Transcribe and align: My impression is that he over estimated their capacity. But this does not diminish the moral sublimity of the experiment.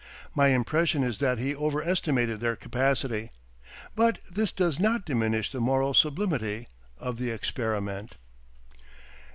My 0.33 0.47
impression 0.47 1.03
is 1.03 1.19
that 1.19 1.37
he 1.37 1.53
over 1.53 1.79
estimated 1.83 2.39
their 2.39 2.55
capacity. 2.55 3.29
But 3.95 4.17
this 4.27 4.51
does 4.51 4.79
not 4.79 5.05
diminish 5.05 5.51
the 5.51 5.61
moral 5.61 5.93
sublimity 5.93 6.67
of 6.97 7.19
the 7.19 7.29
experiment. 7.29 8.17